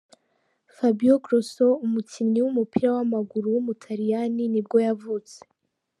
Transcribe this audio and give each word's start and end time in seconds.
Fabio 0.75 1.13
Grosso, 1.23 1.67
umukinnyi 1.85 2.39
w’umupira 2.41 2.87
w’amaguru 2.95 3.47
w’umutaliyani 3.53 4.43
nibwo 4.53 4.77
yavutse. 4.87 5.37